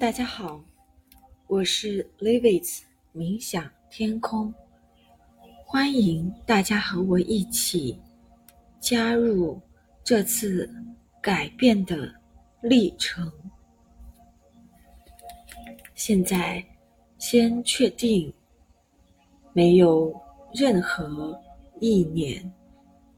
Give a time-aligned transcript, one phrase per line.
[0.00, 0.64] 大家好，
[1.46, 2.80] 我是 Levits
[3.14, 4.52] 冥想天空，
[5.66, 8.00] 欢迎大家和我一起
[8.80, 9.60] 加入
[10.02, 10.74] 这次
[11.20, 12.10] 改变的
[12.62, 13.30] 历程。
[15.94, 16.64] 现在
[17.18, 18.32] 先确定
[19.52, 20.18] 没有
[20.54, 21.38] 任何
[21.78, 22.50] 意念，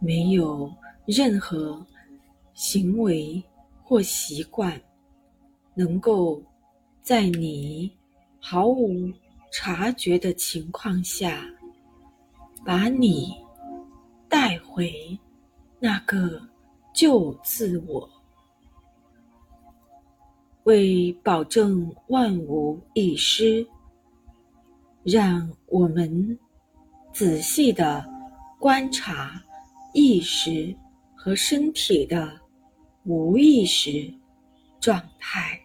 [0.00, 0.68] 没有
[1.06, 1.86] 任何
[2.52, 3.40] 行为
[3.84, 4.82] 或习惯
[5.74, 6.42] 能够。
[7.04, 7.94] 在你
[8.40, 9.12] 毫无
[9.52, 11.44] 察觉的情况下，
[12.64, 13.36] 把你
[14.26, 14.90] 带回
[15.78, 16.40] 那个
[16.94, 18.08] 旧自我，
[20.62, 23.66] 为保证万无一失，
[25.02, 26.38] 让我们
[27.12, 28.02] 仔细的
[28.58, 29.38] 观察
[29.92, 30.74] 意识
[31.14, 32.40] 和身体的
[33.04, 34.10] 无意识
[34.80, 35.60] 状态。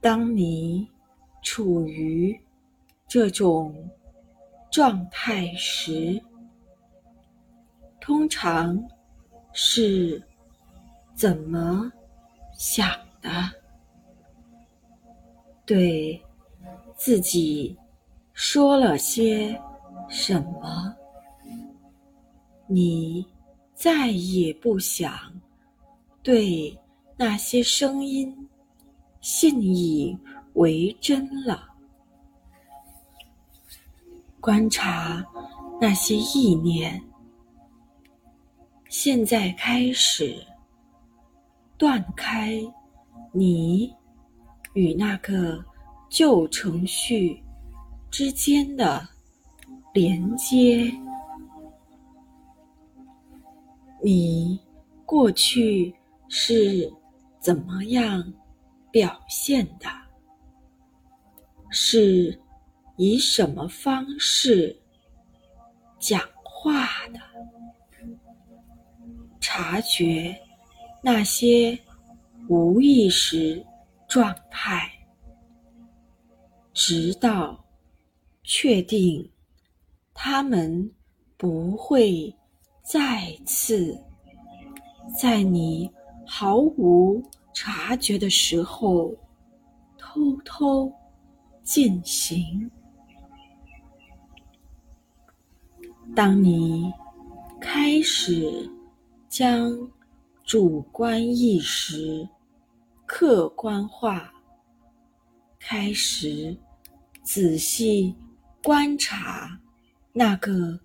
[0.00, 0.88] 当你
[1.42, 2.38] 处于
[3.06, 3.74] 这种
[4.70, 6.20] 状态时，
[8.00, 8.82] 通常
[9.52, 10.22] 是
[11.14, 11.92] 怎么
[12.54, 12.88] 想
[13.20, 13.30] 的？
[15.66, 16.20] 对
[16.96, 17.76] 自己
[18.32, 19.60] 说了些
[20.08, 20.96] 什么？
[22.66, 23.26] 你
[23.74, 25.12] 再也不想
[26.22, 26.74] 对
[27.16, 28.34] 那些声音。
[29.20, 30.16] 信以
[30.54, 31.68] 为真了。
[34.40, 35.24] 观察
[35.80, 37.02] 那些意念，
[38.88, 40.34] 现在开始
[41.76, 42.58] 断开
[43.32, 43.94] 你
[44.72, 45.62] 与那个
[46.08, 47.42] 旧程序
[48.10, 49.06] 之间的
[49.92, 50.90] 连接。
[54.02, 54.58] 你
[55.04, 55.94] 过去
[56.28, 56.90] 是
[57.38, 58.32] 怎么样？
[58.90, 59.88] 表现的
[61.70, 62.40] 是
[62.96, 64.76] 以什么方式
[65.98, 67.20] 讲话的？
[69.40, 70.38] 察觉
[71.02, 71.78] 那些
[72.48, 73.64] 无意识
[74.06, 74.90] 状态，
[76.72, 77.64] 直到
[78.42, 79.28] 确定
[80.14, 80.92] 他们
[81.36, 82.34] 不会
[82.82, 83.98] 再次
[85.20, 85.90] 在你
[86.26, 87.22] 毫无。
[87.52, 89.14] 察觉的时候，
[89.98, 90.92] 偷偷
[91.62, 92.70] 进行。
[96.14, 96.92] 当你
[97.60, 98.68] 开始
[99.28, 99.76] 将
[100.44, 102.28] 主观意识
[103.06, 104.32] 客观化，
[105.58, 106.56] 开始
[107.22, 108.14] 仔细
[108.62, 109.58] 观察
[110.12, 110.78] 那个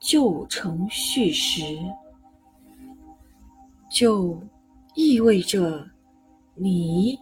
[0.00, 1.62] 旧程序时，
[3.90, 4.40] 就
[4.94, 5.91] 意味着。
[6.54, 7.18] 你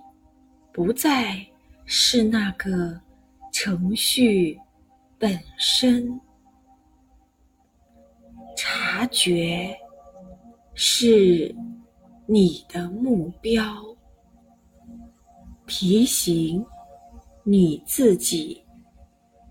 [0.72, 1.46] 不再
[1.84, 3.00] 是那个
[3.52, 4.58] 程序
[5.18, 6.20] 本身，
[8.56, 9.76] 察觉
[10.74, 11.54] 是
[12.26, 13.64] 你的目标，
[15.66, 16.64] 提醒
[17.44, 18.62] 你自己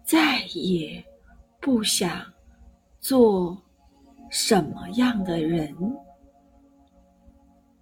[0.03, 1.03] 再也
[1.59, 2.22] 不想
[3.00, 3.57] 做
[4.29, 5.75] 什么样的人，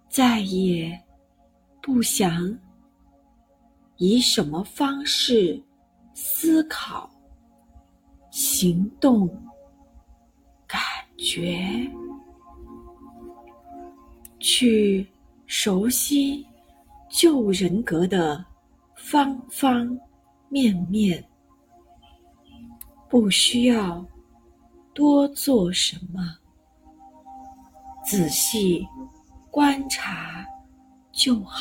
[0.08, 1.00] 再也。
[1.88, 2.54] 不想
[3.96, 5.58] 以什么方式
[6.12, 7.08] 思考、
[8.30, 9.26] 行动、
[10.66, 10.78] 感
[11.16, 11.90] 觉，
[14.38, 15.08] 去
[15.46, 16.46] 熟悉
[17.08, 18.44] 旧人格的
[18.94, 19.98] 方方
[20.50, 21.24] 面面，
[23.08, 24.04] 不需要
[24.92, 26.36] 多做什么，
[28.04, 28.86] 仔细
[29.50, 30.44] 观察。
[31.18, 31.60] 就好，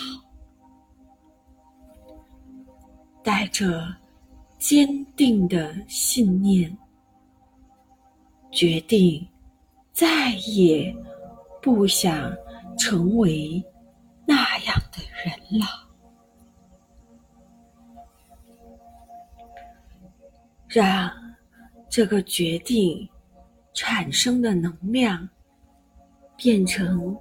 [3.24, 3.92] 带着
[4.60, 6.78] 坚定的信念，
[8.52, 9.28] 决定
[9.94, 10.96] 再也
[11.60, 12.32] 不想
[12.78, 13.60] 成为
[14.28, 15.66] 那样的人了。
[20.68, 21.12] 让
[21.90, 23.10] 这个决定
[23.74, 25.28] 产生的能量
[26.36, 27.18] 变成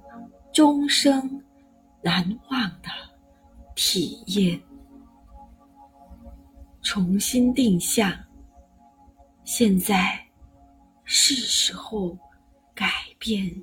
[0.53, 1.43] 终生。
[2.07, 2.89] 难忘的
[3.75, 4.57] 体验，
[6.81, 8.09] 重新定向。
[9.43, 10.17] 现在
[11.03, 12.17] 是时候
[12.73, 12.87] 改
[13.19, 13.53] 变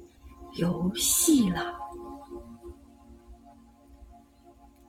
[0.57, 1.73] 游戏了。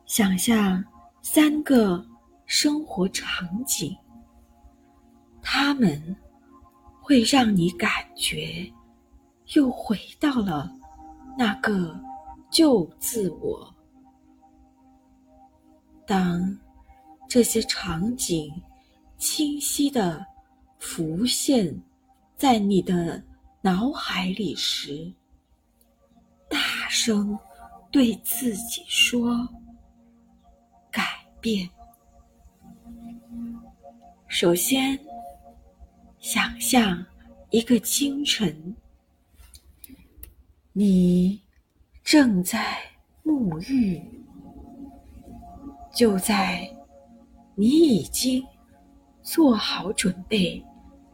[0.05, 0.83] 想象
[1.21, 2.05] 三个
[2.45, 3.95] 生活场景，
[5.41, 6.13] 他们
[7.01, 8.69] 会让你感觉
[9.53, 10.69] 又回到了
[11.37, 11.97] 那个。
[12.55, 13.75] 旧自我，
[16.07, 16.57] 当
[17.27, 18.49] 这些场景
[19.17, 20.25] 清晰的
[20.79, 21.77] 浮现
[22.37, 23.21] 在你的
[23.59, 25.11] 脑海里时，
[26.47, 27.37] 大声
[27.91, 29.45] 对自己说
[30.89, 31.03] ：“改
[31.41, 31.69] 变。”
[34.29, 34.97] 首先，
[36.19, 37.05] 想象
[37.49, 38.73] 一个清晨，
[40.71, 41.41] 你
[42.05, 42.77] 正在
[43.23, 43.99] 沐浴，
[45.91, 46.69] 就在
[47.55, 48.45] 你已经
[49.23, 50.63] 做好准备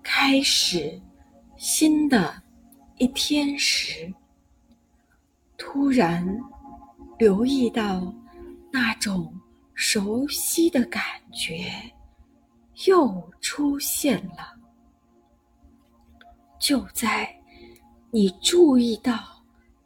[0.04, 1.02] 开始
[1.56, 2.44] 新的
[2.98, 4.14] 一天时，
[5.58, 6.28] 突然
[7.18, 8.14] 留意到
[8.70, 9.34] 那种
[9.74, 11.02] 熟悉的感
[11.32, 11.72] 觉。
[12.88, 14.60] 又出现了。
[16.60, 17.34] 就在
[18.10, 19.42] 你注意到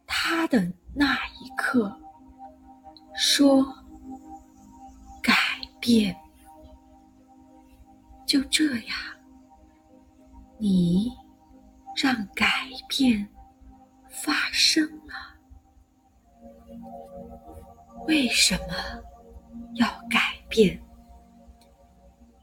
[0.08, 1.94] 他的那一刻，
[3.13, 3.65] 说
[5.21, 5.33] ：“改
[5.80, 6.15] 变。”
[8.25, 8.97] 就这样，
[10.57, 11.12] 你
[11.95, 12.45] 让改
[12.88, 13.27] 变
[14.09, 15.13] 发生了。
[18.07, 18.74] 为什么
[19.75, 20.81] 要改变？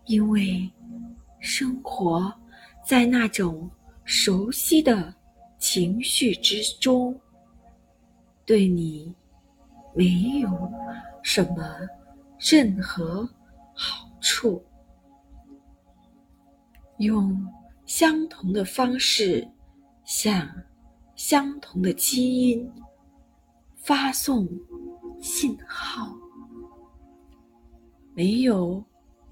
[0.04, 0.70] 因为
[1.40, 2.32] 生活
[2.84, 3.70] 在那种
[4.04, 5.14] 熟悉的
[5.58, 7.18] 情绪之中，
[8.44, 9.14] 对你
[9.94, 10.50] 没有
[11.22, 11.64] 什么
[12.38, 13.28] 任何
[13.74, 14.64] 好处。
[16.98, 17.46] 用
[17.86, 19.46] 相同的方式
[20.04, 20.48] 向
[21.14, 22.70] 相同的基因
[23.76, 24.48] 发送
[25.20, 26.14] 信号，
[28.14, 28.84] 没有。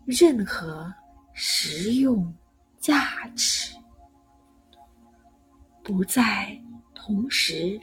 [0.07, 0.93] 任何
[1.35, 2.35] 实用
[2.81, 3.73] 价值
[5.85, 6.61] 不再
[6.93, 7.81] 同时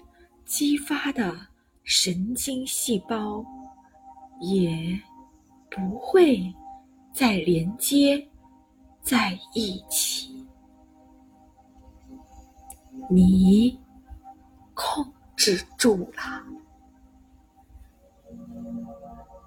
[0.47, 1.35] 激发的
[1.83, 3.45] 神经细胞，
[4.39, 4.99] 也
[5.69, 6.51] 不会
[7.13, 8.27] 再连接
[9.01, 10.47] 在一起。
[13.09, 13.79] 你
[14.73, 15.05] 控
[15.35, 16.43] 制住了。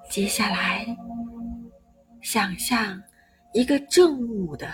[0.08, 0.96] 接下来。
[2.22, 3.02] 想象
[3.54, 4.68] 一个正午的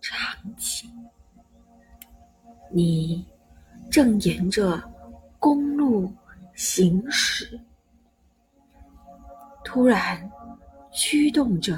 [0.00, 0.88] 场景，
[2.70, 3.26] 你
[3.90, 4.80] 正沿着
[5.44, 6.10] 公路
[6.54, 7.60] 行驶，
[9.62, 10.32] 突然
[10.90, 11.76] 驱动着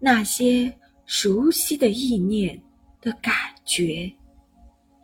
[0.00, 0.74] 那些
[1.04, 2.58] 熟悉的意念
[3.02, 4.10] 的感觉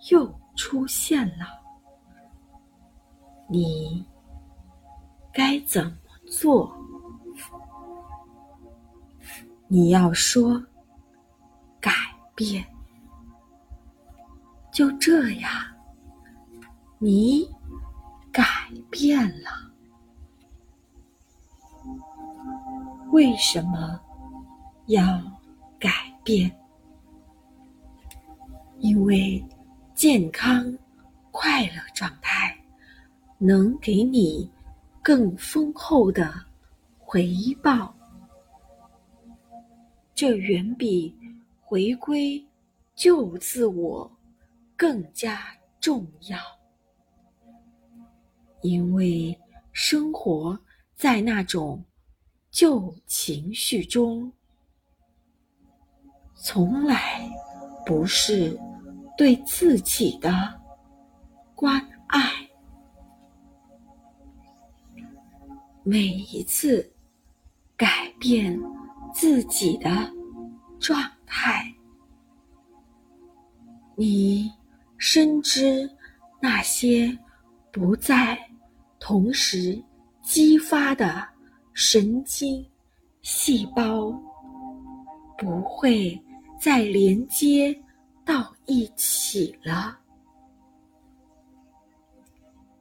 [0.08, 1.44] 又出现了，
[3.50, 4.02] 你
[5.30, 5.92] 该怎么
[6.26, 6.74] 做？
[9.68, 10.58] 你要说
[11.78, 11.92] 改
[12.34, 12.64] 变，
[14.72, 15.52] 就这样，
[16.98, 17.46] 你
[18.94, 19.50] 变了。
[23.10, 24.00] 为什么
[24.86, 25.20] 要
[25.80, 25.90] 改
[26.22, 26.56] 变？
[28.78, 29.44] 因为
[29.96, 30.78] 健康、
[31.32, 32.56] 快乐状态
[33.36, 34.48] 能给你
[35.02, 36.32] 更丰厚的
[36.98, 37.92] 回报。
[40.14, 41.12] 这远比
[41.60, 42.40] 回归
[42.94, 44.08] 旧自我
[44.76, 45.40] 更加
[45.80, 46.38] 重要，
[48.64, 49.38] 因为
[49.72, 50.58] 生活
[50.96, 51.84] 在那种
[52.50, 54.32] 旧情绪中，
[56.34, 57.30] 从来
[57.86, 58.58] 不是
[59.16, 60.60] 对自己的
[61.54, 62.20] 关爱。
[65.84, 66.92] 每一次
[67.76, 68.58] 改变。
[69.16, 69.88] 自己的
[70.80, 71.72] 状态，
[73.96, 74.50] 你
[74.98, 75.88] 深知
[76.42, 77.16] 那些
[77.70, 78.36] 不再
[79.06, 79.78] 同时
[80.22, 81.22] 激发的
[81.74, 82.66] 神经
[83.20, 84.10] 细胞
[85.36, 86.18] 不会
[86.58, 87.78] 再连接
[88.24, 89.98] 到一起了，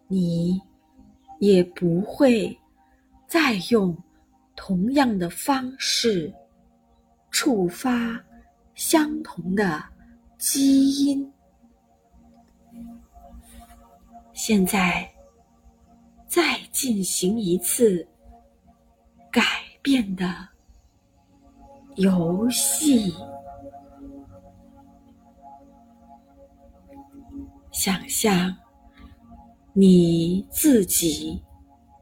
[0.07, 0.61] 你
[1.39, 2.57] 也不会
[3.27, 3.93] 再用。
[4.55, 6.33] 同样的方式
[7.31, 8.23] 触发
[8.75, 9.83] 相同的
[10.37, 11.33] 基因。
[14.31, 15.12] 现在
[16.83, 18.05] 进行一次
[19.31, 19.41] 改
[19.81, 20.49] 变的
[21.95, 23.15] 游戏，
[27.71, 28.53] 想象
[29.71, 31.41] 你自己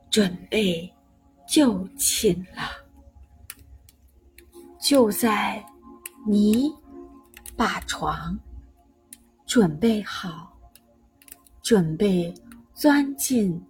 [0.09, 0.91] 准备。
[1.45, 2.63] 就寝了，
[4.79, 5.61] 就在
[6.25, 6.71] 你
[7.57, 8.39] 把床
[9.45, 10.57] 准备好，
[11.61, 12.33] 准备
[12.73, 13.61] 钻进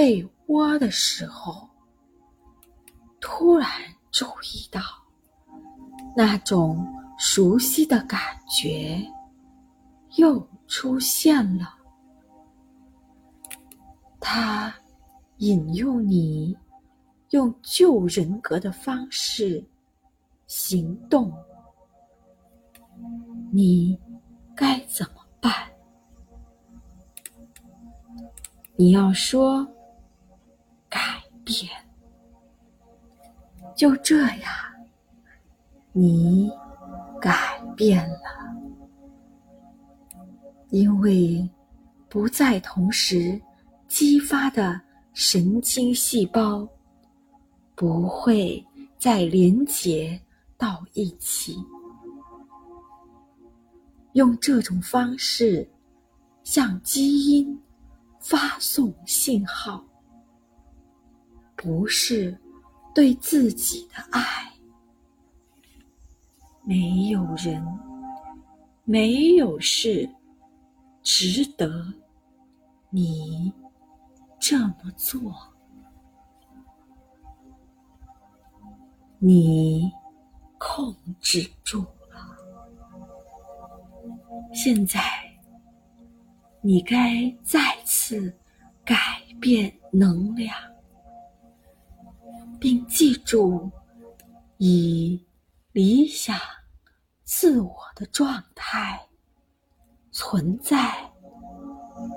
[0.00, 1.68] 被窝的时候，
[3.20, 3.68] 突然
[4.10, 4.80] 注意到
[6.16, 6.86] 那种
[7.18, 8.98] 熟悉的感觉
[10.16, 11.74] 又出现了，
[14.18, 14.74] 它
[15.36, 16.56] 引诱你
[17.32, 19.62] 用旧人格的方式
[20.46, 21.30] 行动，
[23.52, 24.00] 你
[24.56, 25.52] 该怎么办？
[28.76, 29.70] 你要说
[31.50, 31.68] 变。
[33.76, 34.52] 就这样，
[35.92, 36.50] 你
[37.20, 38.20] 改变了，
[40.70, 41.48] 因为
[42.08, 43.40] 不再同时
[43.88, 44.80] 激发的
[45.14, 46.68] 神经细胞
[47.74, 48.64] 不会
[48.98, 50.20] 再连结
[50.58, 51.56] 到一起，
[54.12, 55.66] 用这种方式
[56.44, 57.58] 向基因
[58.18, 59.82] 发送信号，
[61.62, 62.36] 不是。
[62.92, 64.52] 对自己的爱，
[66.64, 67.64] 没有人，
[68.84, 70.10] 没有事，
[71.00, 71.94] 值得
[72.90, 73.52] 你
[74.40, 75.32] 这么做。
[79.20, 79.88] 你
[80.58, 82.36] 控制住了。
[84.52, 85.00] 现在，
[86.60, 88.36] 你该再次
[88.84, 88.96] 改
[89.40, 90.52] 变能量。
[92.60, 93.70] 并记住，
[94.58, 95.24] 以
[95.72, 96.38] 理想
[97.24, 99.00] 自我的状态
[100.10, 101.10] 存在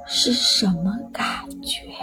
[0.05, 1.95] 是什么感觉？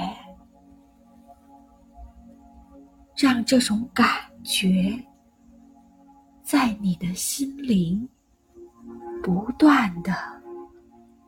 [3.16, 4.08] 让这种感
[4.42, 4.98] 觉
[6.42, 8.08] 在你的心灵
[9.22, 10.14] 不断的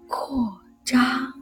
[0.09, 1.42] 扩张。